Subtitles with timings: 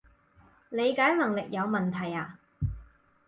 [0.69, 2.39] 理解能力有問題呀？